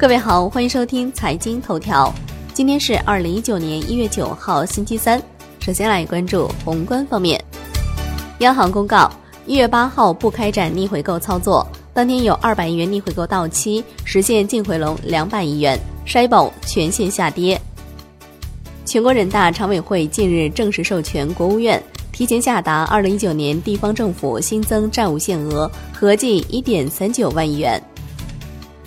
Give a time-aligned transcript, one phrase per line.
[0.00, 2.10] 各位好，欢迎收听财经头条。
[2.54, 5.22] 今天是二零一九年一月九号，星期三。
[5.58, 7.38] 首先来关注宏观方面。
[8.38, 9.12] 央行公告，
[9.44, 15.78] 一月八号不开展逆回购操作，当天有二百亿元逆回购到期，实现净回笼两百亿元。
[16.06, 17.60] 筛保全线下跌。
[18.86, 21.80] 全国人大常委会近日正式授权国务院
[22.10, 27.78] 提前下达二零一九年地方政府新增债务限额，合计一点三九万亿元。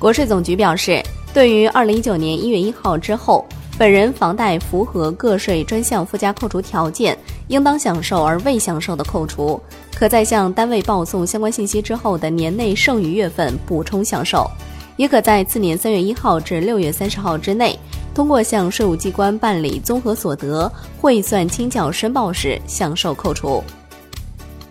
[0.00, 1.02] 国税总局表示，
[1.34, 3.44] 对于二零一九年一月一号之后，
[3.76, 7.16] 本人房贷符合个税专项附加扣除条件，
[7.48, 9.60] 应当享受而未享受的扣除，
[9.94, 14.50] 可在向单位报送相关信息之后的年内剩余月份补充享受，
[14.96, 17.78] 也可在次年三月一号至六月三十号之内，
[18.14, 23.62] 通过向税务机关办理综合所得汇算清缴申报时享受扣除。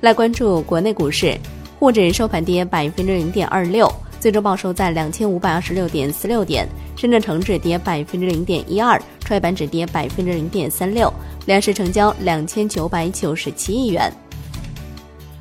[0.02, 1.38] 来关注国内股市，
[1.78, 3.88] 沪指收盘跌百分之零点二六。
[4.20, 11.12] 最终报收在两千五百二十六点四六点，深圳成指跌百分之零点一二，创业板指跌百分之零点三六，
[11.46, 14.12] 两市成交两千九百九十七亿元。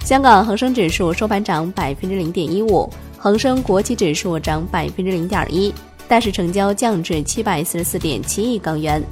[0.05, 5.75] 香港恒生指数收盘涨百分之零点一五，恒生国企指数涨百分之零点一，
[6.07, 9.03] 大市成交降至七百四十四点七亿港元。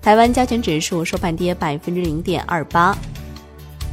[0.00, 2.96] 台湾加权指数收盘跌百分之零点二八，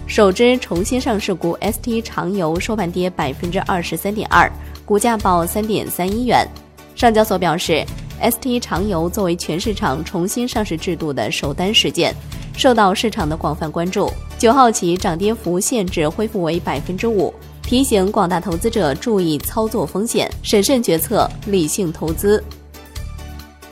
[0.06, 4.48] 首支重新上市股 ST 长油收盘跌百分之二十三点二。
[4.86, 6.48] 股价报三点三一元。
[6.96, 7.84] 上交所表示
[8.22, 12.14] ，ST 长油作为全市场重新上市制度的首单事件，
[12.56, 14.12] 受到市场的广泛关注。
[14.38, 22.44] 九号起涨跌幅限制恢复为百分之五，提醒广大投资者注意操作风险，审慎决策，理性投资。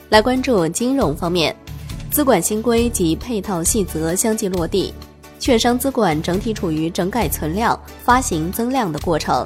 [0.10, 1.56] 来关注金融方面，
[2.10, 4.94] 资管新规及配套细则相继落地，
[5.40, 9.46] 券商资管整体处于整改存量、发行增量的过程。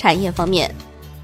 [0.00, 0.74] 产业方面，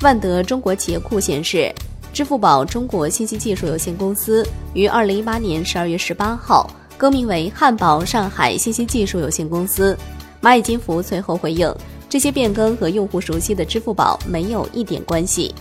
[0.02, 1.72] 万德中国企业库显示，
[2.12, 9.96] 支付宝中国信息技术有限公司于二零一八年十二月十八号更名为汉堡上海信息技术有限公司。
[10.42, 11.74] 蚂蚁金服随后回应，
[12.06, 15.54] 这些变更和用户熟悉的支付宝没有一点关系。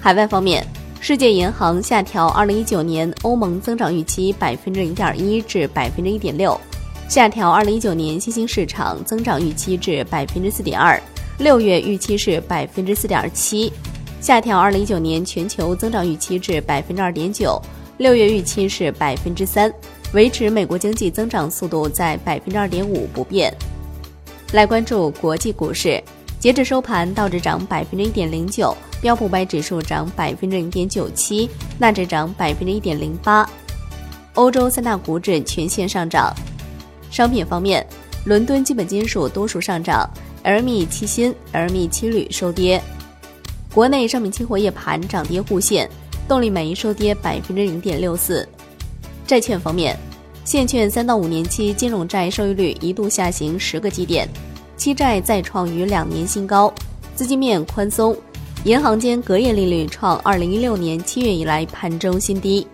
[0.00, 0.66] 海外方面，
[0.98, 6.58] 世界银行下调二零一九年欧盟增长预期百分之零点一至百分之一点六，
[7.06, 10.98] 下调二零一九年新兴市场增长预期至百分之四点二。
[11.40, 13.72] 六月预期是百分之四点七，
[14.20, 17.58] 下调二零一九年全球增长预期至百分之二点九，
[17.96, 19.72] 六月预期是百分之三，
[20.12, 23.50] 维持美国经济增长速度在百分之二点五不变。
[24.52, 25.98] 来关注国际股市，
[26.38, 31.48] 截至收盘，道指涨百分之一点零九，标普百指数涨百分之零点九七，
[31.78, 33.48] 纳指涨百分之一点零八，
[34.34, 36.34] 欧洲三大股指全线上涨。
[37.10, 37.84] 商品方面，
[38.26, 40.06] 伦敦基本金属多数上涨。
[40.44, 42.80] LME 期锌、LME 期铝收跌，
[43.74, 45.88] 国内商品期货夜盘涨跌互现，
[46.26, 48.48] 动力煤收跌百分之零点六四。
[49.26, 49.96] 债券方面，
[50.44, 54.26] 现券三到五年期金融债收益率一度下行十个基点，
[54.76, 56.72] 期债再创逾两年新高，
[57.14, 58.16] 资金面宽松，
[58.64, 62.66] 银行间隔夜利率创二零一六年七月以来盘中新低。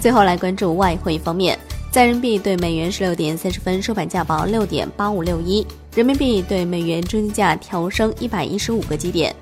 [0.00, 1.58] 最后来关注外汇方面。
[1.92, 9.34] 在人民币对美元十六点三十分收盘价报六点八五六一，人民币对美元中间价调升一百一十五个基点。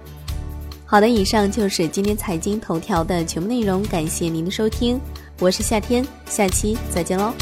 [0.87, 4.99] 好的，以上就是今天财经头条的全部内容，感谢您的收听，
[5.39, 7.35] 我是夏天，下期再见喽。